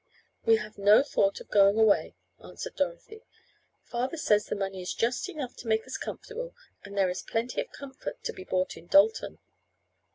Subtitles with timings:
[0.45, 3.23] "We have no thought of going away," answered Dorothy.
[3.83, 7.61] "Father says the money is just enough to make us comfortable and there is plenty
[7.61, 9.37] of comfort to be bought in Dalton."